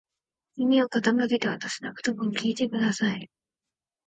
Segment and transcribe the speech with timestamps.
[0.57, 3.29] 耳を傾けてわたしの言葉を聞いてください。